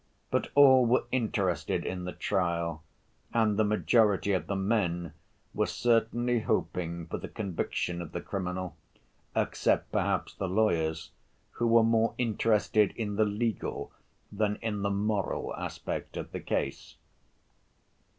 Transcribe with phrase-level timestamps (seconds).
[0.31, 2.81] But all were interested in the trial,
[3.35, 5.13] and the majority of the men
[5.53, 8.75] were certainly hoping for the conviction of the criminal,
[9.35, 11.11] except perhaps the lawyers,
[11.51, 13.91] who were more interested in the legal
[14.31, 16.95] than in the moral aspect of the case.